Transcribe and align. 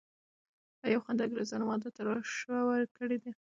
ایوب 0.85 1.01
خان 1.05 1.15
انګریزان 1.23 1.61
مانده 1.69 1.89
ته 1.95 2.01
را 2.07 2.15
شوه 2.37 2.75
کړي 2.97 3.17
دي. 3.23 3.31